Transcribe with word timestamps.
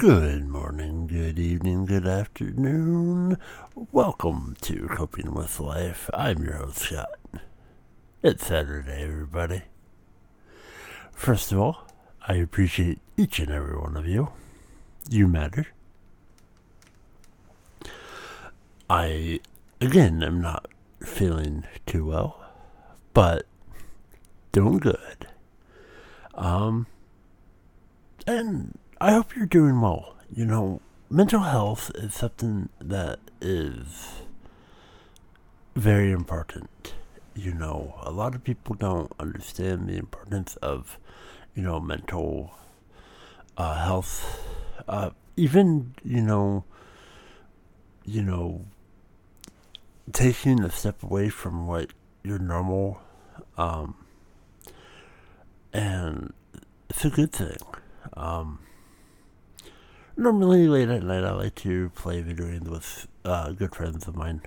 Good 0.00 0.48
morning, 0.48 1.06
good 1.08 1.38
evening, 1.38 1.84
good 1.84 2.06
afternoon. 2.06 3.36
Welcome 3.92 4.56
to 4.62 4.88
Coping 4.88 5.34
with 5.34 5.60
Life. 5.60 6.08
I'm 6.14 6.42
your 6.42 6.54
host, 6.54 6.78
Scott. 6.78 7.20
It's 8.22 8.46
Saturday, 8.46 9.02
everybody. 9.02 9.64
First 11.12 11.52
of 11.52 11.58
all, 11.58 11.86
I 12.26 12.36
appreciate 12.36 13.00
each 13.18 13.38
and 13.40 13.50
every 13.50 13.76
one 13.76 13.94
of 13.94 14.06
you. 14.06 14.30
You 15.10 15.28
matter. 15.28 15.66
I, 18.88 19.40
again, 19.82 20.22
am 20.22 20.40
not 20.40 20.66
feeling 21.04 21.64
too 21.84 22.06
well, 22.06 22.42
but 23.12 23.44
doing 24.50 24.78
good. 24.78 25.26
Um, 26.32 26.86
and 28.26 28.78
I 29.02 29.12
hope 29.12 29.34
you're 29.34 29.46
doing 29.46 29.80
well. 29.80 30.14
You 30.30 30.44
know, 30.44 30.82
mental 31.08 31.40
health 31.40 31.90
is 31.94 32.12
something 32.12 32.68
that 32.82 33.18
is 33.40 34.20
very 35.74 36.12
important. 36.12 36.92
You 37.34 37.54
know, 37.54 37.94
a 38.02 38.10
lot 38.10 38.34
of 38.34 38.44
people 38.44 38.74
don't 38.74 39.10
understand 39.18 39.88
the 39.88 39.96
importance 39.96 40.56
of, 40.56 40.98
you 41.54 41.62
know, 41.62 41.80
mental 41.80 42.50
uh, 43.56 43.82
health. 43.82 44.46
Uh, 44.86 45.10
even, 45.34 45.94
you 46.04 46.20
know, 46.20 46.64
you 48.04 48.22
know, 48.22 48.66
taking 50.12 50.62
a 50.62 50.70
step 50.70 51.02
away 51.02 51.30
from 51.30 51.66
what 51.66 51.94
your 52.22 52.38
normal, 52.38 53.00
um, 53.56 53.94
and 55.72 56.34
it's 56.90 57.06
a 57.06 57.08
good 57.08 57.32
thing. 57.32 57.56
Um, 58.12 58.58
normally 60.20 60.68
late 60.68 60.90
at 60.90 61.02
night 61.02 61.24
I 61.24 61.32
like 61.32 61.54
to 61.56 61.88
play 61.90 62.20
video 62.20 62.46
games 62.46 62.68
with 62.68 63.08
uh, 63.24 63.52
good 63.52 63.74
friends 63.74 64.06
of 64.06 64.14
mine. 64.14 64.42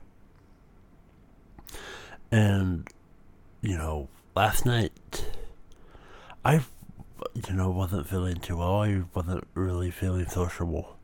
And, 2.31 2.87
you 3.61 3.75
know, 3.75 4.07
last 4.35 4.65
night 4.65 5.25
I, 6.45 6.61
you 7.47 7.53
know, 7.53 7.71
wasn't 7.71 8.07
feeling 8.07 8.35
too 8.35 8.57
well. 8.57 8.81
I 8.83 9.01
wasn't 9.15 9.47
really 9.55 9.89
feeling 9.89 10.27
sociable. 10.27 10.95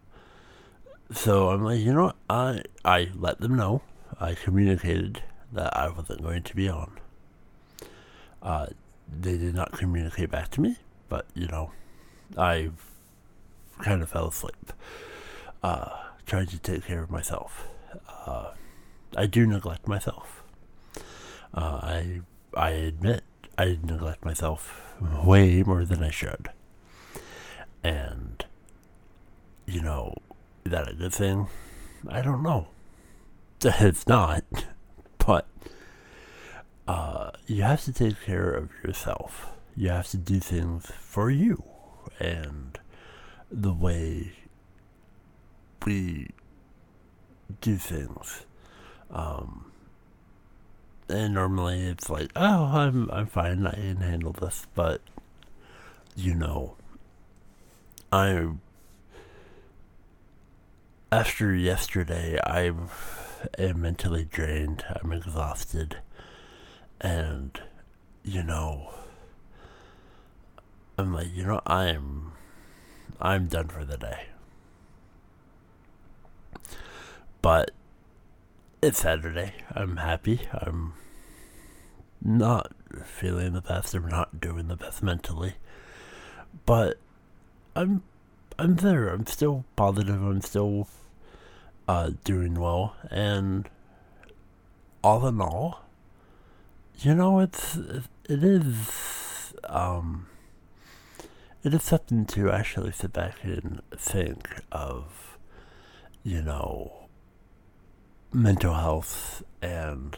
So 1.11 1.50
I'm 1.50 1.64
like, 1.64 1.80
you 1.80 1.94
know 1.94 2.06
what? 2.06 2.16
I, 2.30 2.61
I 2.86 3.09
let 3.16 3.39
them 3.39 3.56
know. 3.56 3.81
I 4.20 4.36
communicated 4.36 5.23
that 5.52 5.76
I 5.76 5.89
wasn't 5.89 6.22
going 6.22 6.44
to 6.44 6.56
be 6.56 6.70
on. 6.70 7.00
Uh, 8.44 8.67
they 9.11 9.38
did 9.38 9.56
not 9.56 9.72
communicate 9.72 10.30
back 10.30 10.50
to 10.52 10.61
me, 10.61 10.78
but, 11.08 11.26
you 11.33 11.48
know, 11.48 11.72
I 12.38 12.70
kind 13.80 14.02
of 14.02 14.09
fell 14.09 14.27
asleep. 14.27 14.73
Uh, 15.63 15.89
trying 16.25 16.47
to 16.47 16.59
take 16.59 16.85
care 16.85 17.02
of 17.02 17.09
myself. 17.09 17.67
Uh, 18.25 18.52
I 19.16 19.25
do 19.25 19.45
neglect 19.47 19.88
myself. 19.88 20.44
Uh, 21.53 21.80
I 21.81 22.21
I 22.55 22.69
admit 22.71 23.23
I 23.58 23.77
neglect 23.83 24.23
myself 24.23 24.94
way 25.02 25.63
more 25.63 25.86
than 25.86 26.03
I 26.03 26.11
should. 26.11 26.49
And 27.83 28.45
you 29.66 29.81
know, 29.81 30.14
is 30.66 30.71
that 30.71 30.89
a 30.89 30.93
good 30.93 31.14
thing? 31.14 31.47
I 32.08 32.21
don't 32.21 32.43
know. 32.43 32.67
It's 33.64 34.08
not, 34.08 34.43
but 35.17 35.47
uh, 36.88 37.31
you 37.45 37.64
have 37.64 37.83
to 37.83 37.91
take 37.93 38.21
care 38.21 38.52
of 38.52 38.69
yourself. 38.83 39.52
You 39.75 39.89
have 39.89 40.08
to 40.09 40.17
do 40.17 40.39
things 40.39 40.91
for 40.99 41.30
you, 41.30 41.64
and 42.19 42.80
the 43.52 43.73
way 43.73 44.33
we 45.86 46.30
do 47.61 47.75
things. 47.78 48.45
Um, 49.11 49.72
and 51.08 51.33
normally 51.33 51.81
it's 51.81 52.10
like, 52.10 52.32
oh, 52.36 52.65
I'm 52.65 53.10
I'm 53.11 53.26
fine, 53.26 53.65
I 53.65 53.73
can 53.73 53.98
handle 53.98 54.33
this, 54.33 54.67
but 54.76 55.02
you 56.15 56.36
know, 56.36 56.76
I 58.11 58.49
after 61.11 61.55
yesterday, 61.55 62.37
I 62.45 62.71
am 63.58 63.81
mentally 63.81 64.26
drained. 64.26 64.86
I'm 65.02 65.11
exhausted, 65.11 65.98
and 67.02 67.60
you 68.23 68.43
know, 68.43 68.92
I'm 70.98 71.14
like, 71.14 71.33
you 71.33 71.45
know, 71.45 71.61
I'm 71.66 72.33
I'm 73.20 73.47
done 73.47 73.67
for 73.67 73.86
the 73.86 73.97
day. 73.97 74.27
But 77.42 77.71
it's 78.81 78.99
Saturday. 78.99 79.53
I'm 79.73 79.97
happy. 79.97 80.42
I'm 80.53 80.93
not 82.21 82.71
feeling 83.03 83.53
the 83.53 83.61
best. 83.61 83.93
I'm 83.93 84.08
not 84.08 84.39
doing 84.39 84.67
the 84.67 84.75
best 84.75 85.03
mentally. 85.03 85.55
But 86.65 86.98
I'm 87.75 88.03
I'm 88.58 88.75
there. 88.75 89.09
I'm 89.09 89.25
still 89.25 89.65
positive. 89.75 90.21
I'm 90.21 90.42
still 90.42 90.87
uh, 91.87 92.11
doing 92.23 92.55
well. 92.55 92.95
And 93.09 93.69
all 95.03 95.25
in 95.27 95.39
all, 95.42 95.86
you 96.99 97.15
know, 97.15 97.39
it's 97.39 97.77
it 97.77 98.43
is 98.43 99.53
um 99.65 100.29
it 101.64 101.73
is 101.73 101.83
something 101.83 102.25
to 102.25 102.52
actually 102.52 102.92
sit 102.92 103.11
back 103.11 103.43
and 103.43 103.81
think 103.95 104.61
of, 104.71 105.37
you 106.23 106.42
know, 106.42 107.08
mental 108.31 108.75
health 108.75 109.43
and, 109.61 110.17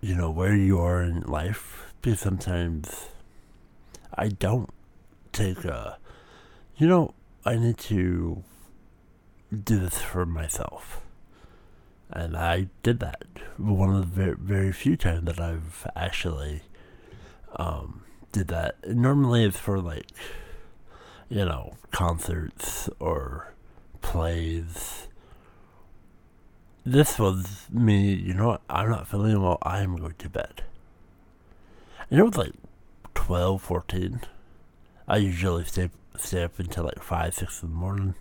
you 0.00 0.14
know, 0.14 0.30
where 0.30 0.56
you 0.56 0.80
are 0.80 1.02
in 1.02 1.20
life. 1.20 1.92
Because 2.02 2.20
sometimes 2.20 3.08
I 4.12 4.28
don't 4.28 4.70
take 5.32 5.64
a, 5.64 5.98
you 6.76 6.88
know, 6.88 7.14
I 7.44 7.56
need 7.56 7.78
to 7.78 8.42
do 9.52 9.78
this 9.78 10.00
for 10.00 10.26
myself. 10.26 11.00
And 12.10 12.36
I 12.36 12.68
did 12.82 13.00
that. 13.00 13.24
One 13.56 13.94
of 13.94 14.00
the 14.00 14.22
very, 14.22 14.36
very 14.36 14.72
few 14.72 14.96
times 14.96 15.24
that 15.26 15.40
I've 15.40 15.86
actually 15.96 16.62
um, 17.56 18.02
did 18.34 18.48
that. 18.48 18.76
Normally 18.88 19.44
it's 19.44 19.58
for 19.58 19.80
like, 19.80 20.08
you 21.28 21.44
know, 21.44 21.74
concerts 21.92 22.90
or 22.98 23.54
plays. 24.02 25.06
This 26.84 27.18
was 27.18 27.66
me, 27.70 28.12
you 28.12 28.34
know 28.34 28.48
what, 28.48 28.60
I'm 28.68 28.90
not 28.90 29.08
feeling 29.08 29.40
well, 29.40 29.58
I'm 29.62 29.96
going 29.96 30.16
to 30.18 30.28
bed. 30.28 30.64
And 32.10 32.20
it 32.20 32.24
was 32.24 32.36
like 32.36 32.52
12, 33.14 33.62
14. 33.62 34.20
I 35.06 35.16
usually 35.18 35.64
stay, 35.64 35.90
stay 36.16 36.42
up 36.42 36.58
until 36.58 36.84
like 36.84 37.02
5, 37.02 37.34
6 37.34 37.62
in 37.62 37.70
the 37.70 37.74
morning. 37.74 38.14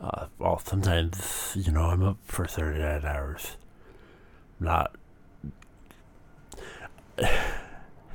Uh, 0.00 0.26
well, 0.38 0.62
sometimes, 0.64 1.52
you 1.56 1.72
know, 1.72 1.82
I'm 1.82 2.02
up 2.02 2.18
for 2.24 2.46
39 2.46 3.04
hours. 3.04 3.56
Not. 4.60 4.94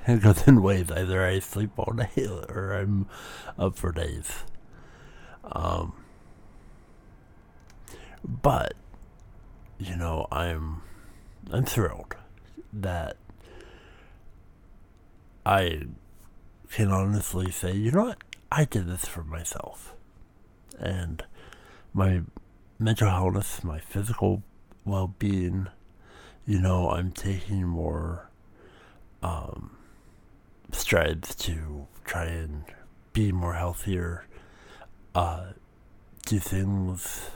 Goes 0.22 0.48
in 0.48 0.62
waves. 0.62 0.92
Either 0.92 1.26
I 1.26 1.40
sleep 1.40 1.72
all 1.78 1.94
day 1.94 2.28
or 2.50 2.74
I'm 2.74 3.08
up 3.58 3.78
for 3.78 3.92
days. 3.92 4.32
Um, 5.44 5.94
but 8.24 8.74
you 9.80 9.96
know, 9.96 10.28
I'm 10.32 10.82
I'm 11.52 11.66
thrilled 11.66 12.16
that 12.74 13.18
I 15.46 15.88
can 16.72 16.92
honestly 16.92 17.52
say, 17.52 17.74
you 17.74 17.92
know 17.92 18.04
what, 18.06 18.20
I 18.52 18.66
did 18.66 18.88
this 18.88 19.06
for 19.06 19.24
myself, 19.24 19.94
and 20.80 21.24
my 21.94 22.22
mental 22.80 23.10
health, 23.10 23.64
my 23.64 23.80
physical 23.80 24.44
well-being. 24.86 25.68
You 26.46 26.60
know, 26.60 26.90
I'm 26.90 27.12
taking 27.12 27.68
more 27.68 28.30
um, 29.22 29.78
strides 30.72 31.36
to 31.36 31.88
try 32.06 32.26
and 32.26 32.64
be 33.14 33.32
more 33.32 33.54
healthier, 33.54 34.26
uh, 35.14 35.48
do 36.26 36.40
things, 36.40 37.32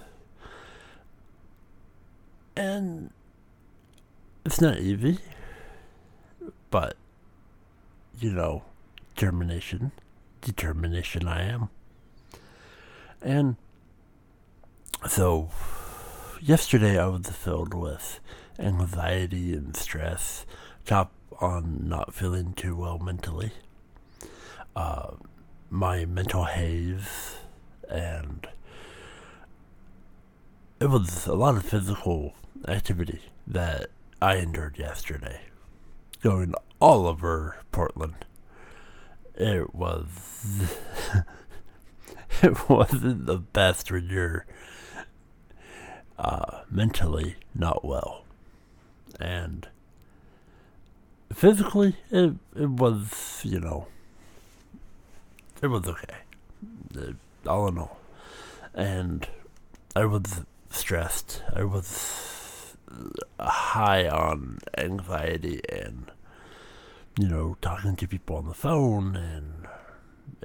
and 2.56 3.12
it's 4.46 4.62
not 4.62 4.80
easy, 4.80 5.20
but 6.70 6.96
you 8.20 8.32
know, 8.32 8.64
determination, 9.16 9.92
determination 10.42 11.28
I 11.28 11.44
am. 11.44 11.70
And 13.22 13.56
so, 15.08 15.50
yesterday 16.42 16.98
I 16.98 17.08
was 17.08 17.28
filled 17.30 17.74
with 17.74 18.20
anxiety 18.60 19.54
and 19.54 19.76
stress, 19.76 20.46
top 20.86 21.12
on 21.40 21.88
not 21.88 22.14
feeling 22.14 22.54
too 22.54 22.76
well 22.76 23.00
mentally. 23.00 23.52
Uh, 24.76 25.12
my 25.70 26.06
mental 26.06 26.46
haze 26.46 27.38
and 27.90 28.48
it 30.80 30.88
was 30.88 31.26
a 31.28 31.34
lot 31.34 31.56
of 31.56 31.66
physical 31.66 32.34
activity 32.68 33.22
that 33.48 33.88
I 34.22 34.38
endured 34.38 34.78
yesterday. 34.78 35.42
Going 36.22 36.54
all 36.80 37.08
over 37.08 37.58
Portland. 37.72 38.26
It 39.36 39.74
was. 39.76 40.08
it 42.42 42.70
wasn't 42.70 43.26
the 43.26 43.38
best 43.38 43.92
when 43.92 44.10
you're 44.10 44.46
uh, 46.18 46.62
mentally 46.70 47.36
not 47.54 47.86
well. 47.86 48.24
And 49.20 49.68
physically, 51.34 51.96
it, 52.12 52.34
it 52.56 52.70
was, 52.70 53.42
you 53.44 53.60
know, 53.60 53.88
it 55.62 55.68
was 55.68 55.88
okay. 55.88 56.16
It, 56.96 57.16
all 57.48 57.68
in 57.68 57.78
all. 57.78 58.00
And 58.74 59.28
I 59.96 60.06
was 60.06 60.42
stressed. 60.70 61.44
I 61.54 61.64
was 61.64 62.76
high 63.40 64.08
on 64.08 64.60
anxiety 64.78 65.62
and, 65.70 66.12
you 67.20 67.28
know, 67.28 67.58
talking 67.62 67.96
to 67.96 68.08
people 68.08 68.38
on 68.38 68.48
the 68.48 68.54
phone 68.54 69.16
and 69.16 69.68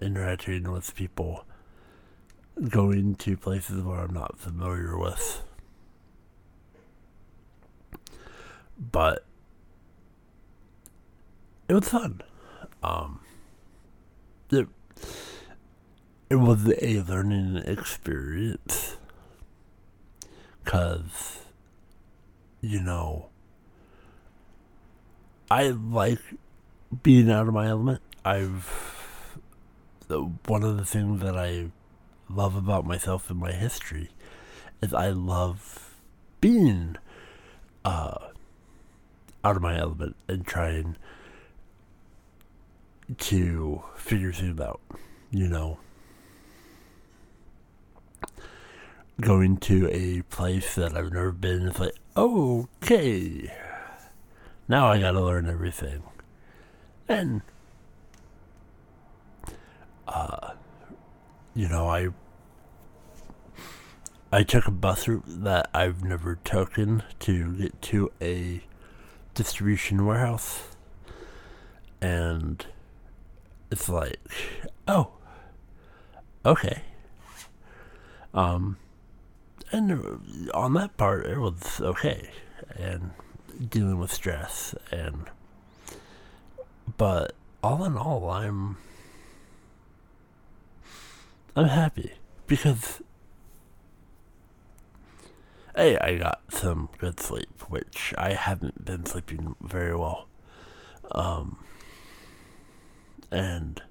interacting 0.01 0.71
with 0.71 0.95
people, 0.95 1.45
going 2.69 3.15
to 3.17 3.37
places 3.37 3.83
where 3.83 4.01
I'm 4.01 4.15
not 4.15 4.39
familiar 4.39 4.97
with. 4.97 5.43
But 8.79 9.25
it 11.71 11.75
was 11.75 11.89
fun. 11.89 12.21
Um, 12.83 13.21
it, 14.51 14.67
it 16.29 16.35
was 16.35 16.69
a 16.83 17.03
learning 17.03 17.59
experience 17.59 18.97
because, 20.65 21.45
you 22.61 22.81
know, 22.81 23.29
I 25.49 25.69
like 25.69 26.19
being 27.05 27.31
out 27.31 27.47
of 27.47 27.55
my 27.55 27.69
element. 27.69 28.03
I've 28.25 29.37
one 30.47 30.65
of 30.65 30.77
the 30.77 30.85
things 30.85 31.21
that 31.21 31.39
I 31.39 31.67
love 32.29 32.57
about 32.57 32.85
myself 32.85 33.31
and 33.31 33.39
my 33.39 33.53
history 33.53 34.11
is 34.83 34.93
I 34.93 35.11
love 35.11 35.95
being 36.41 36.97
uh, 37.85 38.31
out 39.45 39.55
of 39.55 39.63
my 39.63 39.79
element 39.79 40.17
and 40.27 40.45
trying 40.45 40.97
to 43.19 43.83
figure 43.97 44.33
things 44.33 44.61
out, 44.61 44.81
you 45.31 45.49
know. 45.49 45.79
Going 49.21 49.59
to 49.59 49.89
a 49.93 50.23
place 50.23 50.75
that 50.77 50.97
I've 50.97 51.13
never 51.13 51.33
been, 51.33 51.69
it's 51.69 51.79
like, 51.79 51.97
okay, 52.17 53.53
now 54.69 54.91
I 54.91 54.99
gotta 54.99 55.21
learn 55.21 55.49
everything. 55.49 56.03
And, 57.09 57.43
uh, 60.09 60.53
you 61.55 61.69
know, 61.69 61.89
I 61.89 62.09
I 64.33 64.45
took 64.45 64.69
a 64.69 64.71
bus 64.71 65.09
route 65.09 65.25
that 65.27 65.69
I've 65.75 66.05
never 66.05 66.37
taken 66.45 67.03
to 67.19 67.53
get 67.57 67.83
to 67.83 68.13
a 68.23 68.63
distribution 69.35 70.07
warehouse. 70.07 70.63
And 72.01 72.65
it's 73.71 73.89
like, 73.89 74.19
oh, 74.89 75.13
okay. 76.45 76.83
Um, 78.35 78.77
and 79.73 80.51
on 80.53 80.75
that 80.75 80.97
part, 80.97 81.27
it 81.27 81.39
was 81.39 81.81
okay, 81.81 82.31
and 82.77 83.11
dealing 83.69 83.99
with 83.99 84.13
stress, 84.13 84.75
and 84.91 85.27
but 86.97 87.35
all 87.63 87.85
in 87.85 87.97
all, 87.97 88.31
I'm 88.31 88.77
I'm 91.57 91.69
happy 91.69 92.13
because 92.47 93.03
hey, 95.77 95.97
I 95.99 96.17
got 96.17 96.41
some 96.51 96.89
good 96.99 97.21
sleep, 97.21 97.63
which 97.69 98.15
I 98.19 98.35
haven't 98.35 98.85
been 98.85 99.07
sleeping 99.07 99.57
very 99.61 99.95
well. 99.97 100.27
Um, 101.13 101.59
and 103.31 103.83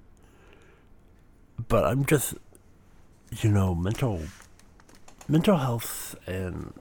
but 1.68 1.84
I'm 1.84 2.04
just 2.04 2.34
you 3.40 3.50
know 3.50 3.74
mental 3.74 4.22
mental 5.28 5.56
health 5.56 6.16
and 6.26 6.72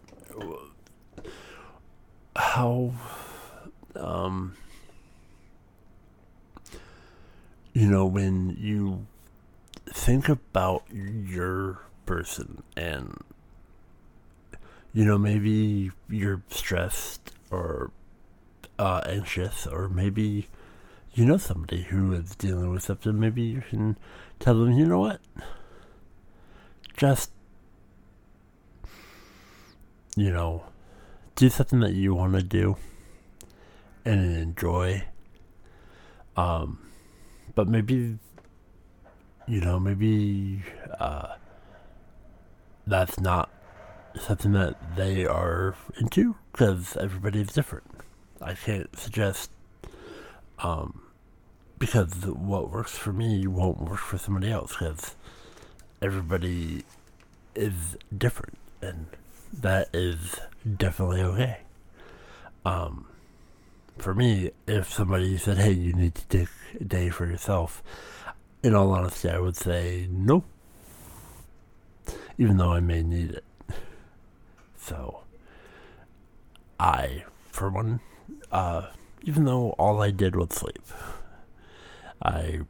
how 2.35 2.93
um 3.95 4.55
you 7.73 7.87
know 7.87 8.05
when 8.05 8.55
you 8.59 9.05
think 9.87 10.29
about 10.29 10.83
your 10.91 11.79
person 12.05 12.63
and 12.75 13.17
you 14.93 15.05
know 15.05 15.17
maybe 15.17 15.91
you're 16.09 16.41
stressed 16.49 17.31
or 17.51 17.91
uh, 18.77 19.01
anxious 19.05 19.67
or 19.67 19.89
maybe 19.89 20.47
you 21.13 21.25
know 21.25 21.37
somebody 21.37 21.83
who 21.83 22.13
is 22.13 22.35
dealing 22.35 22.71
with 22.71 22.83
something, 22.83 23.19
maybe 23.19 23.41
you 23.41 23.61
can 23.67 23.97
tell 24.39 24.53
them, 24.55 24.71
you 24.73 24.85
know 24.85 24.99
what? 24.99 25.21
Just, 26.95 27.31
you 30.15 30.31
know, 30.31 30.63
do 31.35 31.49
something 31.49 31.79
that 31.79 31.93
you 31.93 32.13
want 32.13 32.33
to 32.33 32.43
do 32.43 32.77
and 34.05 34.35
enjoy. 34.35 35.03
Um, 36.35 36.79
but 37.55 37.67
maybe, 37.67 38.17
you 39.47 39.61
know, 39.61 39.79
maybe 39.79 40.63
uh, 40.99 41.35
that's 42.85 43.19
not 43.19 43.49
something 44.19 44.51
that 44.53 44.95
they 44.95 45.25
are 45.25 45.75
into 45.99 46.35
because 46.51 46.97
everybody's 46.97 47.47
different. 47.47 47.85
I 48.41 48.53
can't 48.53 48.97
suggest 48.97 49.51
um, 50.59 51.01
because 51.77 52.13
what 52.25 52.69
works 52.69 52.97
for 52.97 53.13
me 53.13 53.47
won't 53.47 53.81
work 53.81 53.99
for 53.99 54.17
somebody 54.17 54.51
else 54.51 54.75
because 54.77 55.15
everybody 56.01 56.83
is 57.55 57.97
different 58.15 58.57
and 58.81 59.07
that 59.53 59.89
is 59.93 60.39
definitely 60.77 61.21
okay. 61.21 61.59
Um, 62.65 63.05
for 63.97 64.13
me, 64.13 64.51
if 64.67 64.91
somebody 64.91 65.37
said, 65.37 65.57
hey, 65.57 65.71
you 65.71 65.93
need 65.93 66.15
to 66.15 66.25
take 66.27 66.49
a 66.79 66.83
day 66.83 67.09
for 67.09 67.25
yourself, 67.25 67.83
in 68.63 68.75
all 68.75 68.91
honesty, 68.91 69.29
I 69.29 69.39
would 69.39 69.55
say 69.55 70.07
no. 70.09 70.43
Even 72.37 72.57
though 72.57 72.71
I 72.71 72.79
may 72.79 73.01
need 73.03 73.31
it. 73.31 73.43
So, 74.77 75.21
I, 76.79 77.23
for 77.51 77.69
one, 77.69 77.99
uh, 78.51 78.87
even 79.23 79.45
though 79.45 79.71
all 79.71 80.01
I 80.01 80.11
did 80.11 80.35
was 80.35 80.49
sleep. 80.49 80.83
I 82.21 82.61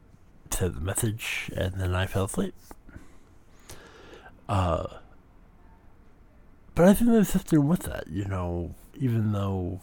sent 0.50 0.74
the 0.74 0.80
message 0.80 1.50
and 1.56 1.74
then 1.74 1.94
I 1.94 2.06
fell 2.06 2.24
asleep. 2.24 2.54
Uh, 4.48 4.86
but 6.74 6.88
I 6.88 6.94
think 6.94 7.10
there's 7.10 7.28
something 7.28 7.66
with 7.66 7.80
that, 7.84 8.08
you 8.08 8.24
know, 8.24 8.74
even 8.94 9.32
though, 9.32 9.80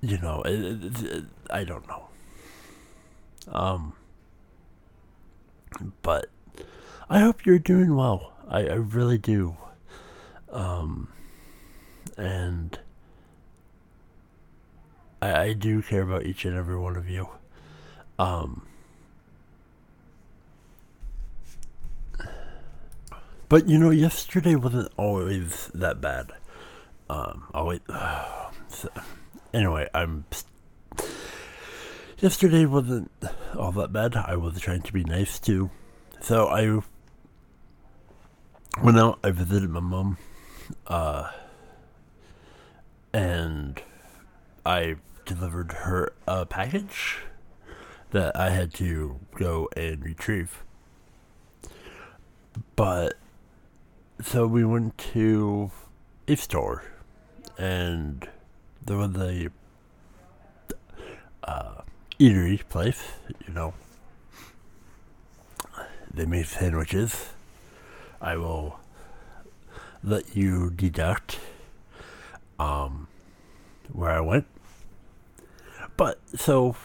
you 0.00 0.18
know, 0.18 0.42
it, 0.42 0.60
it, 0.60 1.02
it, 1.02 1.24
I 1.50 1.64
don't 1.64 1.86
know. 1.88 2.08
Um, 3.48 3.92
but 6.02 6.30
I 7.10 7.20
hope 7.20 7.44
you're 7.44 7.58
doing 7.58 7.94
well. 7.94 8.32
I, 8.48 8.60
I 8.60 8.74
really 8.74 9.18
do. 9.18 9.56
Um, 10.50 11.08
and 12.16 12.78
I, 15.24 15.42
I 15.42 15.52
do 15.54 15.80
care 15.80 16.02
about 16.02 16.26
each 16.26 16.44
and 16.44 16.54
every 16.54 16.76
one 16.76 16.96
of 16.96 17.08
you. 17.08 17.28
Um, 18.18 18.66
but 23.48 23.66
you 23.66 23.78
know, 23.78 23.88
yesterday 23.90 24.54
wasn't 24.54 24.92
always 24.98 25.70
that 25.72 26.00
bad. 26.02 26.32
Um, 27.08 27.44
oh 27.54 27.64
wait. 27.64 27.82
So, 28.68 28.88
anyway, 29.52 29.88
I'm. 29.94 30.24
Yesterday 32.18 32.66
wasn't 32.66 33.08
all 33.56 33.70
that 33.72 33.92
bad. 33.92 34.16
I 34.16 34.34
was 34.34 34.58
trying 34.58 34.82
to 34.82 34.92
be 34.92 35.04
nice 35.04 35.38
too. 35.38 35.70
So 36.20 36.48
I 36.48 36.80
went 38.82 38.98
out, 38.98 39.20
I 39.22 39.30
visited 39.30 39.70
my 39.70 39.78
mom, 39.78 40.16
uh, 40.88 41.30
and 43.12 43.80
I 44.66 44.96
delivered 45.24 45.72
her 45.72 46.12
a 46.26 46.46
package 46.46 47.18
that 48.10 48.36
I 48.36 48.50
had 48.50 48.72
to 48.74 49.18
go 49.34 49.68
and 49.76 50.04
retrieve. 50.04 50.62
But 52.76 53.14
so 54.22 54.46
we 54.46 54.64
went 54.64 54.96
to 55.12 55.70
a 56.28 56.36
store, 56.36 56.84
and 57.58 58.28
there 58.84 58.96
was 58.96 59.16
a 59.16 59.48
uh, 61.42 61.82
eatery 62.20 62.66
place, 62.68 63.02
you 63.46 63.52
know. 63.52 63.74
They 66.12 66.26
made 66.26 66.46
sandwiches. 66.46 67.30
I 68.20 68.36
will 68.36 68.78
let 70.04 70.36
you 70.36 70.70
deduct 70.70 71.40
um, 72.58 73.08
where 73.92 74.12
I 74.12 74.20
went. 74.20 74.46
But 75.96 76.18
so, 76.34 76.76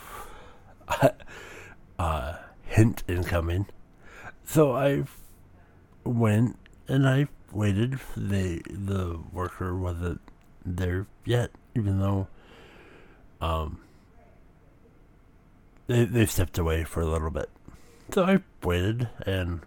uh, 1.99 2.33
hint 2.63 3.03
incoming. 3.07 3.67
So 4.45 4.75
I 4.75 5.03
went 6.03 6.57
and 6.87 7.07
I 7.07 7.27
waited. 7.51 7.99
The 8.15 8.61
the 8.69 9.19
worker 9.31 9.75
wasn't 9.75 10.21
there 10.65 11.07
yet, 11.25 11.51
even 11.75 11.99
though 11.99 12.27
um 13.41 13.79
they 15.87 16.05
they 16.05 16.25
stepped 16.25 16.57
away 16.57 16.83
for 16.83 17.01
a 17.01 17.05
little 17.05 17.31
bit. 17.31 17.49
So 18.11 18.23
I 18.23 18.39
waited 18.63 19.09
and 19.25 19.61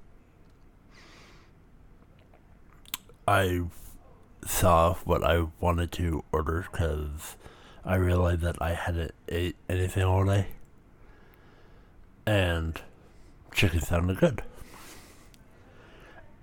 I 3.27 3.63
saw 4.45 4.95
what 5.05 5.23
I 5.23 5.47
wanted 5.61 5.93
to 5.93 6.25
order 6.33 6.67
because 6.71 7.37
I 7.85 7.97
realized 7.97 8.43
that 8.43 8.61
I 8.61 8.75
hadn't 8.75 9.13
ate 9.29 9.57
anything 9.69 10.05
all 10.05 10.25
day. 10.25 10.47
And 12.25 12.81
chicken 13.53 13.81
sounded 13.81 14.19
good. 14.19 14.43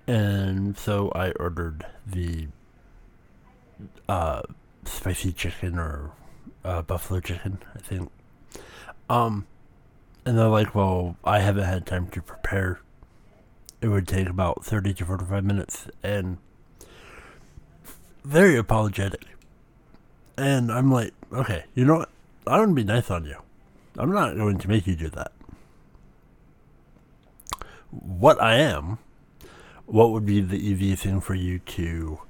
And 0.06 0.76
so 0.76 1.10
I 1.14 1.30
ordered 1.32 1.86
the 2.06 2.48
uh, 4.08 4.42
spicy 4.84 5.32
chicken 5.32 5.78
or 5.78 6.10
uh, 6.64 6.82
buffalo 6.82 7.20
chicken, 7.20 7.58
I 7.74 7.78
think. 7.78 8.10
Um, 9.08 9.46
and 10.26 10.36
they're 10.36 10.48
like, 10.48 10.74
well, 10.74 11.16
I 11.24 11.40
haven't 11.40 11.64
had 11.64 11.86
time 11.86 12.08
to 12.08 12.20
prepare. 12.20 12.80
It 13.80 13.88
would 13.88 14.06
take 14.06 14.28
about 14.28 14.64
30 14.64 14.94
to 14.94 15.04
45 15.04 15.44
minutes. 15.44 15.88
And 16.02 16.36
very 18.24 18.56
apologetic. 18.56 19.24
And 20.40 20.72
I'm 20.72 20.90
like, 20.90 21.12
okay, 21.30 21.64
you 21.74 21.84
know 21.84 21.96
what? 21.96 22.08
I 22.46 22.56
want 22.58 22.70
to 22.70 22.74
be 22.74 22.82
nice 22.82 23.10
on 23.10 23.26
you. 23.26 23.36
I'm 23.98 24.10
not 24.10 24.36
going 24.36 24.56
to 24.56 24.68
make 24.68 24.86
you 24.86 24.96
do 24.96 25.10
that. 25.10 25.32
What 27.90 28.40
I 28.40 28.54
am, 28.54 28.96
what 29.84 30.12
would 30.12 30.24
be 30.24 30.40
the 30.40 30.56
easiest 30.56 31.02
thing 31.02 31.20
for 31.20 31.34
you 31.34 31.58
to 31.58 32.20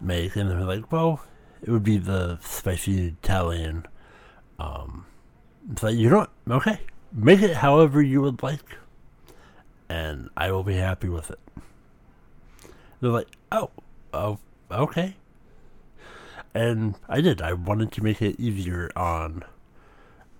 make? 0.00 0.34
And 0.34 0.50
they're 0.50 0.64
like, 0.64 0.90
well, 0.90 1.22
it 1.62 1.70
would 1.70 1.84
be 1.84 1.96
the 1.96 2.40
spicy 2.42 3.06
Italian. 3.22 3.86
Um, 4.58 5.06
it's 5.70 5.84
like, 5.84 5.94
you 5.94 6.10
know 6.10 6.18
what? 6.18 6.30
Okay, 6.50 6.80
make 7.12 7.40
it 7.40 7.54
however 7.54 8.02
you 8.02 8.20
would 8.20 8.42
like, 8.42 8.78
and 9.88 10.28
I 10.36 10.50
will 10.50 10.64
be 10.64 10.74
happy 10.74 11.08
with 11.08 11.30
it. 11.30 11.38
They're 13.00 13.12
like, 13.12 13.28
oh, 13.52 13.70
oh, 14.12 14.40
okay. 14.72 15.14
And 16.54 16.96
I 17.08 17.20
did. 17.20 17.40
I 17.40 17.52
wanted 17.52 17.92
to 17.92 18.02
make 18.02 18.20
it 18.20 18.38
easier 18.40 18.90
on 18.96 19.44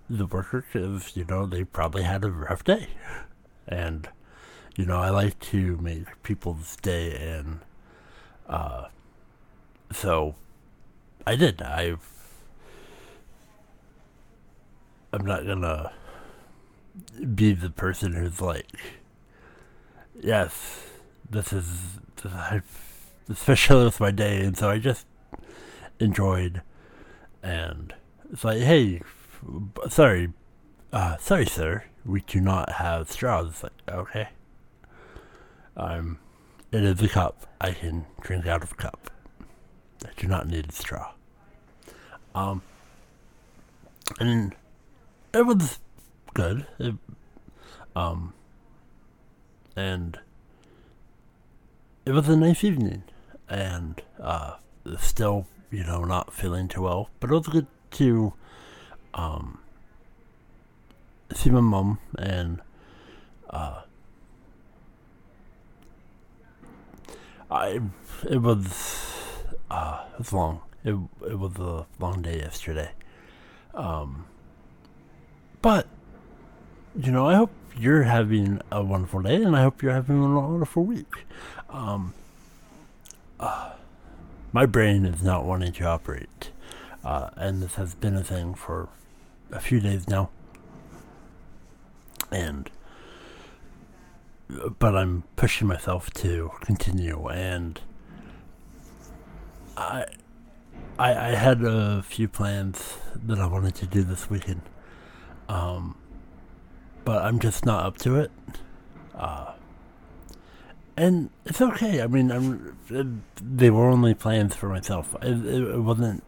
the 0.09 0.27
worker 0.27 0.65
because, 0.67 1.17
you 1.17 1.25
know, 1.25 1.47
they 1.47 1.65
probably 1.65 2.03
had 2.03 2.25
a 2.25 2.31
rough 2.31 2.65
day. 2.65 2.89
And, 3.67 4.09
you 4.77 4.85
know, 4.85 4.99
I 4.99 5.11
like 5.11 5.39
to 5.41 5.77
make 5.77 6.23
people's 6.23 6.77
day 6.77 7.17
and, 7.17 7.61
uh, 8.49 8.87
so 9.93 10.35
I 11.27 11.37
did. 11.37 11.63
I've, 11.63 12.07
I'm 15.13 15.25
not 15.25 15.47
gonna 15.47 15.93
be 17.35 17.53
the 17.53 17.71
person 17.71 18.13
who's 18.13 18.41
like, 18.41 18.73
yes, 20.21 20.87
this 21.29 21.53
is, 21.53 21.99
especially 23.29 23.85
with 23.85 24.01
my 24.01 24.11
day, 24.11 24.43
and 24.45 24.57
so 24.57 24.71
I 24.71 24.79
just 24.79 25.07
enjoyed, 26.01 26.63
and 27.43 27.95
it's 28.33 28.45
like, 28.45 28.61
hey, 28.61 29.03
sorry, 29.89 30.33
uh, 30.93 31.17
sorry, 31.19 31.47
sir, 31.47 31.85
we 32.05 32.23
do 32.23 32.41
not 32.41 32.73
have 32.73 33.11
straws. 33.11 33.63
Like, 33.63 33.73
okay, 33.89 34.29
um, 35.77 36.19
it 36.73 36.83
is 36.83 37.01
a 37.03 37.09
cup. 37.09 37.47
I 37.61 37.73
can 37.73 38.07
drink 38.21 38.47
out 38.47 38.63
of 38.63 38.73
a 38.73 38.77
cup. 38.77 39.11
I 40.05 40.11
do 40.17 40.27
not 40.27 40.49
need 40.49 40.69
a 40.69 40.73
straw. 40.73 41.13
Um, 42.35 42.63
and 44.19 44.55
it 45.35 45.47
was 45.47 45.79
good. 46.35 46.67
It, 46.79 46.95
um, 47.95 48.33
and 49.77 50.19
it 52.07 52.13
was 52.13 52.29
a 52.29 52.37
nice 52.37 52.65
evening, 52.65 53.03
and 53.49 54.01
uh, 54.21 54.57
still 54.99 55.47
you 55.71 55.85
know, 55.85 56.05
not 56.05 56.33
feeling 56.33 56.69
too 56.69 56.83
well. 56.83 57.11
But 57.21 57.31
it 57.31 57.35
was 57.35 57.49
good 57.49 57.67
to 57.93 58.33
um, 59.15 59.59
see 61.35 61.51
my 61.51 61.61
mom 61.61 61.99
and 62.19 62.61
uh, 63.49 63.83
I. 67.51 67.81
It 68.29 68.43
was 68.43 69.11
uh, 69.71 70.05
it 70.13 70.19
was 70.19 70.33
long. 70.33 70.61
It 70.85 70.97
it 71.27 71.39
was 71.39 71.57
a 71.57 71.87
long 71.99 72.23
day 72.23 72.39
yesterday. 72.39 72.91
Um, 73.75 74.27
but 75.63 75.87
you 76.99 77.13
know, 77.13 77.29
I 77.29 77.35
hope 77.35 77.51
you're 77.79 78.03
having 78.03 78.61
a 78.71 78.83
wonderful 78.83 79.23
day, 79.23 79.37
and 79.37 79.57
I 79.57 79.63
hope 79.63 79.83
you're 79.83 79.93
having 79.93 80.23
a 80.23 80.41
wonderful 80.41 80.85
week. 80.85 81.25
Um, 81.69 82.15
uh, 83.39 83.73
my 84.53 84.67
brain 84.67 85.05
is 85.05 85.23
not 85.23 85.45
wanting 85.45 85.73
to 85.73 85.85
operate. 85.85 86.51
Uh, 87.05 87.31
and 87.37 87.63
this 87.63 87.77
has 87.77 87.95
been 87.95 88.17
a 88.17 88.25
thing 88.25 88.55
for 88.55 88.89
a 89.51 89.61
few 89.61 89.81
days 89.81 90.09
now. 90.09 90.31
And, 92.31 92.71
but 94.79 94.97
I'm 94.97 95.25
pushing 95.37 95.67
myself 95.67 96.11
to 96.15 96.51
continue. 96.61 97.27
And 97.29 97.81
I, 99.77 100.05
I, 100.99 101.11
I 101.11 101.35
had 101.35 101.63
a 101.63 102.03
few 102.03 102.29
plans 102.29 102.99
that 103.15 103.39
I 103.39 103.47
wanted 103.47 103.75
to 103.77 103.87
do 103.87 104.03
this 104.03 104.29
weekend. 104.29 104.63
Um, 105.49 105.97
but 107.05 107.23
I'm 107.23 107.39
just 107.39 107.65
not 107.65 107.85
up 107.87 107.99
to 107.99 108.17
it. 108.17 108.31
Uh, 109.15 109.53
and 110.97 111.31
it's 111.47 111.61
okay. 111.61 112.03
I 112.03 112.07
mean, 112.07 112.31
I'm, 112.31 112.77
it, 112.89 113.07
they 113.59 113.71
were 113.71 113.89
only 113.89 114.15
plans 114.15 114.55
for 114.55 114.69
myself. 114.69 115.15
It, 115.23 115.45
it, 115.47 115.63
it, 115.63 115.81
wasn't, 115.81 116.23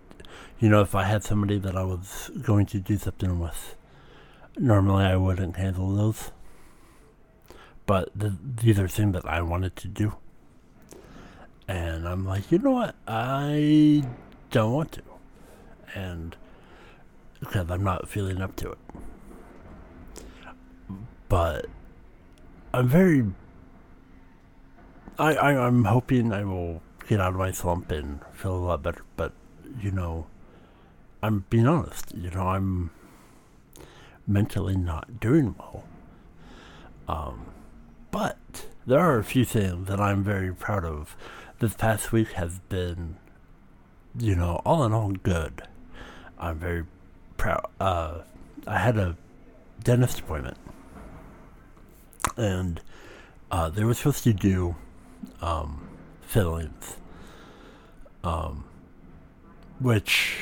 you 0.59 0.69
know, 0.69 0.81
if 0.81 0.95
I 0.95 1.05
had 1.05 1.23
somebody 1.23 1.59
that 1.59 1.77
I 1.77 1.83
was 1.83 2.31
going 2.43 2.67
to 2.67 2.79
do 2.79 2.97
something 2.97 3.39
with, 3.39 3.77
normally 4.57 5.05
I 5.05 5.17
wouldn't 5.17 5.57
handle 5.57 5.95
those. 5.95 6.31
But 7.87 8.11
the, 8.15 8.37
these 8.43 8.79
are 8.79 8.89
things 8.89 9.13
that 9.15 9.27
I 9.27 9.43
wanted 9.43 9.77
to 9.77 9.89
do. 9.89 10.15
And 11.69 12.07
I'm 12.09 12.25
like, 12.25 12.51
you 12.51 12.59
know 12.59 12.71
what? 12.73 12.95
I 13.07 14.05
don't 14.51 14.73
want 14.73 14.93
to. 14.93 15.03
And 15.95 16.37
because 17.41 17.71
I'm 17.71 17.83
not 17.83 18.09
feeling 18.09 18.41
up 18.41 18.57
to 18.57 18.73
it. 18.73 18.79
But 21.29 21.67
I'm 22.73 22.89
very 22.89 23.25
I, 25.19 25.35
I 25.35 25.67
I'm 25.67 25.85
hoping 25.85 26.33
I 26.33 26.45
will 26.45 26.83
get 27.09 27.21
out 27.21 27.33
of 27.33 27.39
my 27.39 27.51
slump 27.51 27.91
and 27.91 28.21
feel 28.33 28.55
a 28.55 28.57
lot 28.57 28.83
better. 28.83 29.03
But 29.17 29.33
you 29.81 29.91
know, 29.91 30.27
I'm 31.23 31.45
being 31.51 31.67
honest. 31.67 32.15
You 32.15 32.31
know, 32.31 32.49
I'm 32.49 32.91
mentally 34.27 34.77
not 34.77 35.21
doing 35.21 35.55
well. 35.59 35.85
Um, 37.09 37.47
but 38.11 38.67
there 38.87 39.01
are 39.01 39.19
a 39.19 39.25
few 39.25 39.45
things 39.45 39.89
that 39.89 40.01
I'm 40.01 40.23
very 40.23 40.55
proud 40.55 40.85
of. 40.85 41.17
This 41.59 41.75
past 41.75 42.13
week 42.13 42.33
has 42.33 42.59
been, 42.69 43.17
you 44.19 44.35
know, 44.35 44.61
all 44.65 44.85
in 44.85 44.93
all 44.93 45.13
good. 45.13 45.63
I'm 46.39 46.59
very 46.59 46.85
proud. 47.37 47.67
Uh, 47.79 48.23
I 48.67 48.79
had 48.79 48.97
a 48.97 49.17
dentist 49.83 50.21
appointment, 50.21 50.57
and 52.37 52.81
uh, 53.51 53.69
they 53.69 53.85
were 53.85 53.95
supposed 53.95 54.25
to 54.25 54.33
do 54.33 54.77
um, 55.41 55.89
fillings, 56.23 56.97
um, 58.25 58.65
which 59.81 60.37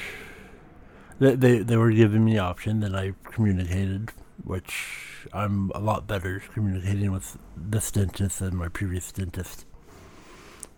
they, 1.19 1.35
they 1.35 1.59
they 1.59 1.77
were 1.77 1.91
giving 1.91 2.25
me 2.25 2.39
option, 2.39 2.83
and 2.83 2.97
I 2.97 3.15
communicated, 3.25 4.13
which 4.45 5.27
I'm 5.33 5.71
a 5.75 5.81
lot 5.81 6.07
better 6.07 6.43
communicating 6.53 7.13
with 7.13 7.37
this 7.57 7.91
dentist 7.91 8.39
than 8.39 8.57
my 8.57 8.69
previous 8.69 9.13
dentist 9.13 9.67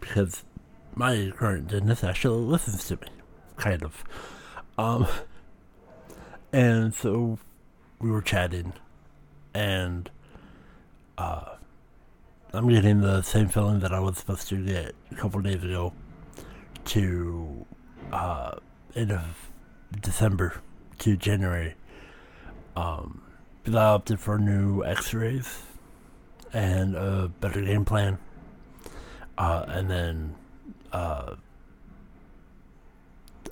because 0.01 0.45
my 0.95 1.33
current 1.37 1.69
dentist 1.69 2.05
actually 2.05 2.45
listens 2.45 2.87
to 2.89 2.97
me, 2.97 3.09
kind 3.57 3.83
of. 3.83 4.05
Um, 4.77 5.07
and 6.53 6.95
so 6.95 7.39
we 7.99 8.11
were 8.11 8.21
chatting, 8.21 8.75
and 9.55 10.11
uh, 11.17 11.57
I'm 12.55 12.69
getting 12.69 13.01
the 13.01 13.23
same 13.23 13.49
feeling 13.49 13.81
that 13.81 13.95
I 13.95 14.01
was 14.01 14.19
supposed 14.19 14.47
to 14.49 14.63
get 14.63 14.95
a 15.11 15.15
couple 15.15 15.41
days 15.41 15.65
ago 15.65 15.95
to 16.85 17.65
uh, 18.13 18.57
end 18.95 19.11
of 19.11 19.51
December 20.03 20.61
to 20.99 21.17
January. 21.17 21.75
Um, 22.77 23.23
because 23.63 23.77
I 23.77 23.85
opted 23.85 24.21
for 24.21 24.39
new 24.39 24.85
X-rays 24.85 25.63
and 26.53 26.95
a 26.95 27.29
better 27.41 27.63
game 27.63 27.87
plan, 27.87 28.19
uh, 29.39 29.65
and 29.69 29.91
then 29.91 30.35
uh, 30.93 31.37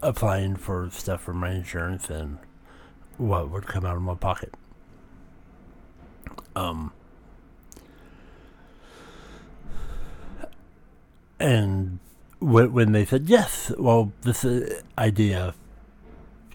applying 0.03 0.57
for 0.57 0.91
stuff 0.91 1.23
for 1.23 1.33
my 1.33 1.53
insurance 1.53 2.11
and 2.11 2.39
what 3.17 3.51
would 3.51 3.67
come 3.67 3.87
out 3.87 3.97
of 3.97 4.03
my 4.03 4.15
pocket. 4.15 4.53
Um, 6.55 6.93
and 11.41 11.99
when, 12.39 12.73
when 12.73 12.93
they 12.93 13.05
said 13.05 13.29
yes, 13.29 13.73
well, 13.79 14.13
this 14.23 14.45
uh, 14.45 14.81
idea, 14.99 15.55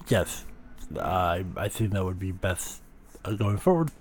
yes, 0.07 0.45
I 0.99 1.43
I 1.57 1.67
think 1.67 1.91
that 1.91 2.05
would 2.05 2.19
be 2.19 2.31
best 2.31 2.81
uh, 3.25 3.31
going 3.33 3.57
forward, 3.57 3.91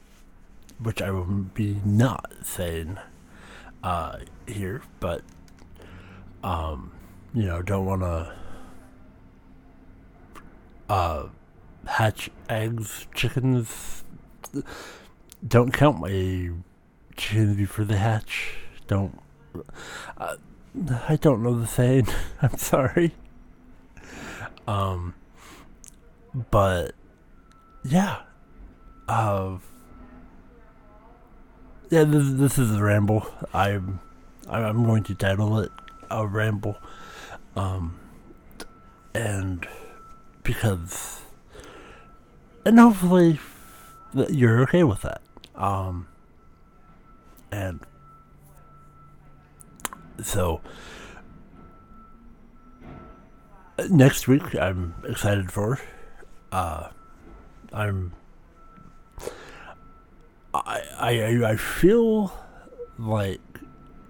which 0.78 1.00
I 1.02 1.10
will 1.10 1.24
be 1.24 1.80
not 1.84 2.32
saying 2.42 2.98
uh, 3.82 4.18
here, 4.46 4.82
but 5.00 5.22
um, 6.42 6.92
you 7.32 7.44
know, 7.44 7.62
don't 7.62 7.86
want 7.86 8.02
to 8.02 8.32
uh, 10.88 11.26
hatch 11.86 12.30
eggs, 12.48 13.06
chickens. 13.14 14.04
Don't 15.46 15.72
count 15.72 16.00
my 16.00 16.50
chickens 17.16 17.56
before 17.56 17.84
they 17.84 17.96
hatch. 17.96 18.56
Don't. 18.86 19.18
Uh, 20.18 20.36
I 21.08 21.16
don't 21.16 21.42
know 21.42 21.58
the 21.58 21.66
saying. 21.66 22.08
I'm 22.42 22.56
sorry. 22.56 23.14
Um, 24.66 25.14
but 26.50 26.94
yeah, 27.84 28.22
uh, 29.08 29.58
yeah. 31.90 32.04
This 32.04 32.32
this 32.32 32.58
is 32.58 32.74
a 32.74 32.82
ramble. 32.82 33.26
I'm 33.52 34.00
I'm 34.48 34.84
going 34.84 35.04
to 35.04 35.14
title 35.14 35.58
it 35.58 35.70
a 36.10 36.26
ramble. 36.26 36.76
Um, 37.56 37.98
and 39.14 39.66
because, 40.42 41.20
and 42.64 42.80
hopefully 42.80 43.38
you're 44.28 44.62
okay 44.62 44.82
with 44.82 45.02
that. 45.02 45.20
Um, 45.54 46.08
and 47.52 47.80
so 50.22 50.60
next 53.90 54.28
week 54.28 54.54
I'm 54.54 54.94
excited 55.06 55.50
for. 55.50 55.80
Uh, 56.52 56.88
I'm. 57.72 58.12
I, 60.52 60.82
I 60.98 61.50
I 61.50 61.56
feel 61.56 62.32
like 62.98 63.40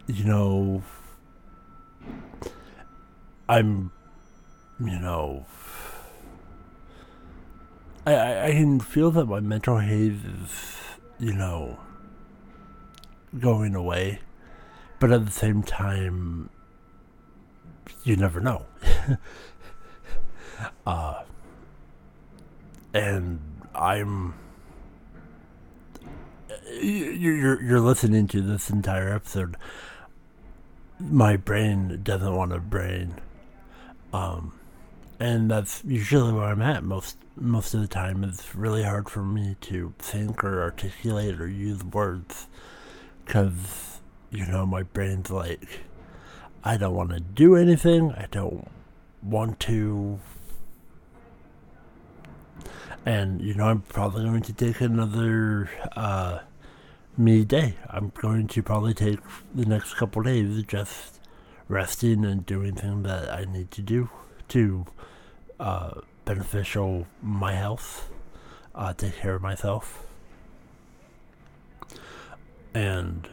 you 0.07 0.25
know 0.25 0.83
I'm 3.49 3.91
you 4.79 4.99
know 4.99 5.47
I, 8.07 8.49
I 8.49 8.51
can 8.51 8.81
feel 8.81 9.11
that 9.13 9.25
my 9.25 9.41
mental 9.41 9.79
haze 9.79 10.21
is 10.23 10.77
you 11.19 11.33
know 11.33 11.79
going 13.41 13.75
away 13.75 14.21
but 14.99 15.13
at 15.13 15.25
the 15.25 15.33
same 15.33 15.63
time, 15.63 16.51
you 18.05 18.17
never 18.17 18.41
know. 18.41 18.67
uh, 20.87 21.23
and 22.93 23.41
I'm. 23.75 24.35
You're 26.81 27.63
you're 27.63 27.81
listening 27.81 28.27
to 28.29 28.41
this 28.41 28.71
entire 28.71 29.13
episode. 29.15 29.57
My 30.99 31.37
brain 31.37 32.01
doesn't 32.03 32.35
want 32.35 32.53
to 32.53 32.61
brain, 32.61 33.15
um, 34.13 34.59
and 35.19 35.51
that's 35.51 35.83
usually 35.85 36.33
where 36.33 36.45
I'm 36.45 36.63
at 36.63 36.85
most 36.85 37.17
most 37.37 37.75
of 37.75 37.81
the 37.81 37.89
time. 37.89 38.25
It's 38.25 38.55
really 38.55 38.83
hard 38.83 39.09
for 39.09 39.23
me 39.23 39.57
to 39.63 39.95
think 39.99 40.45
or 40.45 40.63
articulate 40.63 41.41
or 41.41 41.49
use 41.49 41.83
words 41.85 42.47
because 43.25 43.94
you 44.35 44.47
know, 44.47 44.67
my 44.67 44.83
brain's 44.83 45.31
like, 45.31 45.81
I 46.65 46.77
don't 46.77 46.95
want 46.95 47.11
to 47.11 47.21
do 47.21 47.55
anything. 47.55 48.11
I 48.13 48.27
don't 48.31 48.69
want 49.23 49.61
to. 49.61 50.19
And, 53.07 53.41
you 53.41 53.55
know, 53.55 53.65
I'm 53.65 53.83
probably 53.83 54.25
going 54.25 54.43
to 54.43 54.53
take 54.53 54.81
another 54.81 55.71
uh, 55.95 56.41
me 57.17 57.45
day. 57.45 57.77
I'm 57.89 58.13
going 58.17 58.49
to 58.49 58.63
probably 58.63 58.95
take 58.95 59.21
the 59.55 59.67
next 59.67 59.95
couple 59.95 60.23
days 60.23 60.65
just 60.65 61.21
resting 61.69 62.25
and 62.25 62.45
doing 62.45 62.75
things 62.75 63.05
that 63.05 63.31
I 63.31 63.45
need 63.45 63.71
to 63.73 63.83
do 63.83 64.11
to 64.49 64.87
uh, 65.61 66.01
beneficial 66.25 67.07
my 67.23 67.53
health, 67.53 68.11
uh, 68.75 68.93
take 68.95 69.17
care 69.17 69.37
of 69.37 69.43
myself. 69.43 70.07
And 72.75 73.29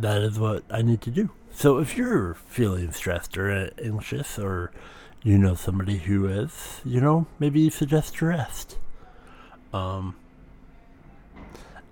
that 0.00 0.22
is 0.22 0.38
what 0.38 0.64
I 0.70 0.82
need 0.82 1.00
to 1.02 1.10
do. 1.10 1.30
So 1.52 1.78
if 1.78 1.96
you're 1.96 2.34
feeling 2.34 2.92
stressed 2.92 3.36
or 3.36 3.70
anxious 3.82 4.38
or 4.38 4.70
you 5.22 5.36
know 5.36 5.54
somebody 5.54 5.98
who 5.98 6.26
is, 6.26 6.80
you 6.84 7.00
know, 7.00 7.26
maybe 7.38 7.68
suggest 7.70 8.20
rest. 8.22 8.78
Um, 9.72 10.16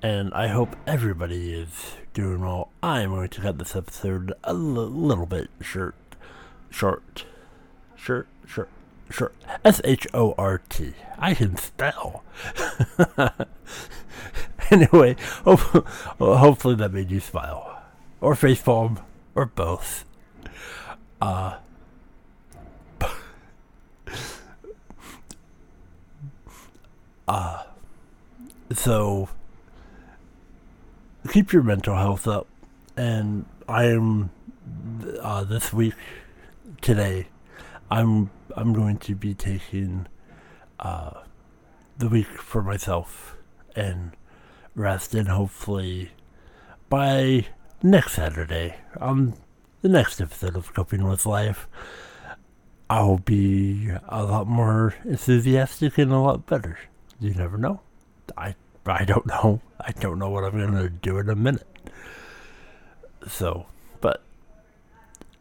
and 0.02 0.32
I 0.32 0.48
hope 0.48 0.76
everybody 0.86 1.52
is 1.52 1.96
doing 2.14 2.40
well. 2.40 2.70
I'm 2.82 3.10
going 3.10 3.28
to 3.28 3.40
cut 3.40 3.58
this 3.58 3.76
episode 3.76 4.32
a 4.44 4.50
l- 4.50 4.54
little 4.54 5.26
bit 5.26 5.50
short, 5.60 5.94
short, 6.70 7.26
short, 7.96 8.26
short, 8.46 8.70
short. 9.10 9.34
S 9.64 9.80
H 9.84 10.06
O 10.14 10.34
R 10.38 10.62
T. 10.68 10.94
I 11.18 11.34
can 11.34 11.56
spell. 11.56 12.24
anyway, 14.70 15.16
hope, 15.44 15.60
hopefully 16.18 16.76
that 16.76 16.92
made 16.92 17.10
you 17.10 17.20
smile 17.20 17.67
or 18.20 18.34
face 18.34 18.60
facepalm, 18.60 19.00
or 19.34 19.46
both. 19.46 20.04
Uh, 21.20 21.56
uh, 27.28 27.62
so 28.72 29.28
keep 31.30 31.52
your 31.52 31.62
mental 31.62 31.96
health 31.96 32.26
up. 32.26 32.46
And 32.96 33.44
I 33.68 33.84
am 33.84 34.30
uh, 35.20 35.44
this 35.44 35.72
week 35.72 35.94
today. 36.80 37.28
I'm 37.90 38.30
I'm 38.56 38.72
going 38.72 38.98
to 38.98 39.14
be 39.14 39.34
taking 39.34 40.06
uh, 40.80 41.22
the 41.96 42.08
week 42.08 42.26
for 42.26 42.62
myself 42.62 43.36
and 43.76 44.12
rest, 44.74 45.14
and 45.14 45.28
hopefully 45.28 46.10
by 46.88 47.46
next 47.82 48.12
Saturday, 48.12 48.76
on 49.00 49.34
the 49.82 49.88
next 49.88 50.20
episode 50.20 50.56
of 50.56 50.74
Coping 50.74 51.04
with 51.04 51.26
Life, 51.26 51.68
I'll 52.90 53.18
be 53.18 53.90
a 54.08 54.24
lot 54.24 54.46
more 54.46 54.94
enthusiastic 55.04 55.98
and 55.98 56.12
a 56.12 56.18
lot 56.18 56.46
better. 56.46 56.78
You 57.20 57.34
never 57.34 57.58
know. 57.58 57.80
I 58.36 58.54
I 58.86 59.04
don't 59.04 59.26
know. 59.26 59.60
I 59.80 59.92
don't 59.92 60.18
know 60.18 60.30
what 60.30 60.44
I'm 60.44 60.58
gonna 60.58 60.88
do 60.88 61.18
in 61.18 61.28
a 61.28 61.34
minute. 61.34 61.66
So, 63.26 63.66
but 64.00 64.22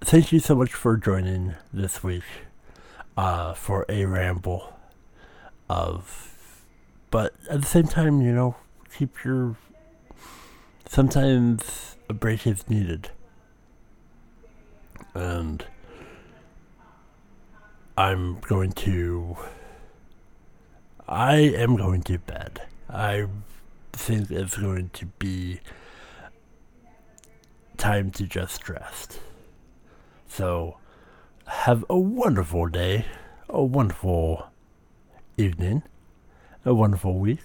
thank 0.01 0.31
you 0.31 0.39
so 0.39 0.55
much 0.55 0.73
for 0.73 0.97
joining 0.97 1.55
this 1.71 2.03
week 2.03 2.23
uh, 3.15 3.53
for 3.53 3.85
a 3.87 4.05
ramble 4.05 4.73
of, 5.69 6.55
but 7.11 7.33
at 7.49 7.61
the 7.61 7.67
same 7.67 7.87
time, 7.87 8.21
you 8.21 8.33
know, 8.33 8.55
keep 8.97 9.23
your 9.23 9.55
sometimes 10.89 11.86
a 12.09 12.13
break 12.13 12.47
is 12.47 12.69
needed. 12.69 13.09
And 15.13 15.65
I'm 17.97 18.39
going 18.41 18.71
to. 18.73 19.37
I 21.07 21.35
am 21.35 21.77
going 21.77 22.03
to 22.03 22.19
bed. 22.19 22.61
I 22.89 23.27
think 23.93 24.29
it's 24.29 24.57
going 24.57 24.89
to 24.93 25.05
be 25.19 25.61
time 27.77 28.11
to 28.11 28.25
just 28.25 28.67
rest. 28.69 29.19
So, 30.27 30.77
have 31.45 31.85
a 31.89 31.97
wonderful 31.97 32.67
day, 32.67 33.05
a 33.49 33.63
wonderful 33.63 34.47
evening, 35.37 35.83
a 36.65 36.73
wonderful 36.73 37.17
week. 37.17 37.39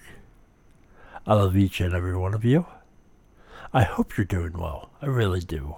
I 1.27 1.35
love 1.35 1.57
each 1.57 1.81
and 1.81 1.95
every 1.95 2.17
one 2.17 2.35
of 2.35 2.45
you. 2.45 2.67
I 3.75 3.85
hope 3.85 4.19
you're 4.19 4.27
doing 4.27 4.53
well. 4.53 4.91
I 5.01 5.07
really 5.07 5.41
do. 5.41 5.77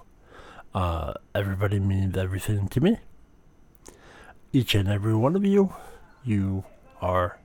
Uh, 0.74 1.14
everybody 1.33 1.78
means 1.78 2.16
everything 2.16 2.66
to 2.68 2.80
me. 2.80 2.98
Each 4.52 4.74
and 4.74 4.88
every 4.88 5.14
one 5.14 5.37
of 5.37 5.44
you, 5.44 5.72
you 6.24 6.64
are 7.00 7.38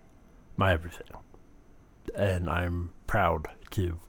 my 0.58 0.74
everything. 0.74 1.08
And 2.16 2.50
I'm 2.50 2.92
proud 3.06 3.48
to 3.72 4.00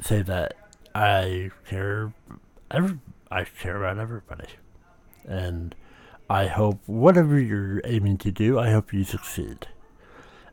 say 0.00 0.22
that 0.22 0.54
I 0.94 1.50
care 1.68 2.12
every, 2.70 3.00
I 3.28 3.42
care 3.42 3.82
about 3.82 3.98
everybody. 3.98 4.48
And 5.26 5.74
I 6.30 6.46
hope 6.46 6.80
whatever 6.86 7.36
you're 7.36 7.80
aiming 7.84 8.18
to 8.18 8.30
do, 8.30 8.60
I 8.60 8.70
hope 8.70 8.92
you 8.92 9.02
succeed. 9.02 9.66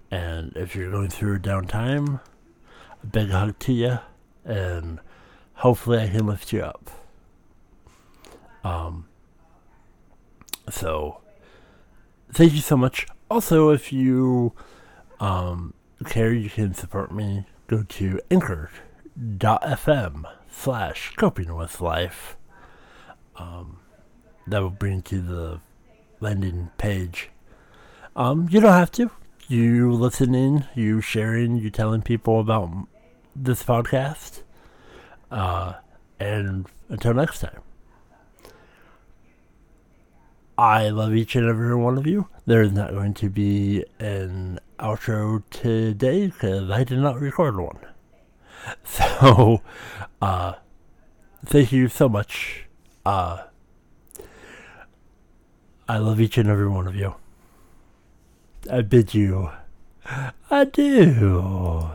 And 0.09 0.51
if 0.55 0.75
you're 0.75 0.89
going 0.89 1.09
through 1.09 1.35
a 1.35 1.39
down 1.39 1.67
time, 1.67 2.21
a 3.03 3.05
big 3.05 3.29
hug 3.29 3.59
to 3.59 3.73
you, 3.73 3.99
and 4.45 4.99
hopefully 5.55 5.99
I 5.99 6.07
can 6.07 6.25
lift 6.27 6.53
you 6.53 6.61
up. 6.61 6.89
Um, 8.63 9.07
so, 10.69 11.21
thank 12.31 12.53
you 12.53 12.61
so 12.61 12.77
much. 12.77 13.05
Also, 13.29 13.69
if 13.69 13.91
you 13.91 14.53
um, 15.19 15.73
care, 16.05 16.33
you 16.33 16.49
can 16.49 16.73
support 16.73 17.11
me. 17.11 17.45
Go 17.67 17.83
to 17.83 18.19
anchor.fm 18.31 20.23
slash 20.49 21.13
coping 21.15 21.55
with 21.55 21.81
life. 21.81 22.37
Um, 23.37 23.79
that 24.47 24.61
will 24.61 24.69
bring 24.69 24.97
you 24.97 25.01
to 25.01 25.21
the 25.21 25.59
landing 26.19 26.69
page. 26.77 27.29
Um, 28.15 28.47
you 28.49 28.61
don't 28.61 28.71
have 28.71 28.91
to. 28.91 29.11
You 29.47 29.91
listening, 29.91 30.65
you 30.73 31.01
sharing, 31.01 31.57
you 31.57 31.69
telling 31.69 32.01
people 32.01 32.39
about 32.39 32.87
this 33.35 33.63
podcast. 33.63 34.41
Uh, 35.29 35.73
and 36.19 36.67
until 36.89 37.13
next 37.13 37.39
time. 37.39 37.61
I 40.57 40.89
love 40.89 41.13
each 41.13 41.35
and 41.35 41.47
every 41.49 41.75
one 41.75 41.97
of 41.97 42.07
you. 42.07 42.29
There 42.45 42.61
is 42.61 42.71
not 42.71 42.91
going 42.91 43.13
to 43.15 43.29
be 43.29 43.83
an 43.99 44.59
outro 44.79 45.43
today 45.49 46.27
because 46.27 46.69
I 46.69 46.83
did 46.83 46.99
not 46.99 47.19
record 47.19 47.57
one. 47.57 47.79
So, 48.83 49.61
uh, 50.23 50.53
thank 51.45 51.71
you 51.71 51.87
so 51.87 52.09
much. 52.09 52.65
Uh, 53.05 53.43
I 55.87 55.99
love 55.99 56.19
each 56.19 56.39
and 56.39 56.49
every 56.49 56.67
one 56.67 56.87
of 56.87 56.95
you. 56.95 57.13
I 58.71 58.81
bid 58.81 59.13
you 59.13 59.51
adieu. 60.49 61.91